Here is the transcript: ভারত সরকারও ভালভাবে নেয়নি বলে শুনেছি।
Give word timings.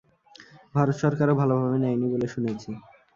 ভারত 0.75 0.95
সরকারও 1.03 1.39
ভালভাবে 1.39 1.77
নেয়নি 1.83 2.07
বলে 2.13 2.27
শুনেছি। 2.33 2.69